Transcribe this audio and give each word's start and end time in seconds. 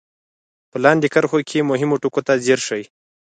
په 0.71 0.77
لاندې 0.83 1.07
کرښو 1.13 1.39
کې 1.49 1.67
مهمو 1.69 2.01
ټکو 2.03 2.21
ته 2.27 2.33
ځير 2.45 2.59
شئ. 2.67 2.83